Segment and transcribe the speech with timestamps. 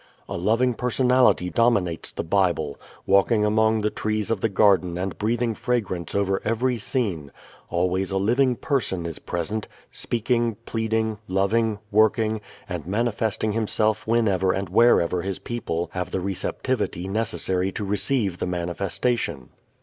[0.27, 5.53] A loving Personality dominates the Bible, walking among the trees of the garden and breathing
[5.53, 7.31] fragrance over every scene.
[7.69, 14.69] Always a living Person is present, speaking, pleading, loving, working, and manifesting Himself whenever and
[14.69, 19.49] wherever His people have the receptivity necessary to receive the manifestation.